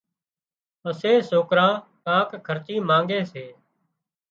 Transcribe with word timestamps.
پسي 0.81 1.13
سوڪران 1.29 1.73
ڪانڪ 2.05 2.29
خرچي 2.45 2.75
مانڳي 2.89 3.19
سي 3.31 3.45